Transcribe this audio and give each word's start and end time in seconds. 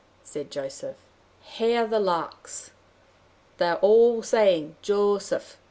said 0.23 0.49
Joseph, 0.49 0.95
"hear 1.41 1.85
the 1.85 1.99
larks! 1.99 2.71
They 3.59 3.67
are 3.67 3.75
all 3.81 4.23
saying: 4.23 4.75
'Jo 4.81 5.19
seph! 5.19 5.59